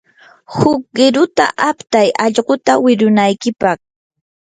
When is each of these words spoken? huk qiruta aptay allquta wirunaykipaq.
huk 0.55 0.81
qiruta 0.95 1.45
aptay 1.69 2.07
allquta 2.25 2.71
wirunaykipaq. 2.83 3.79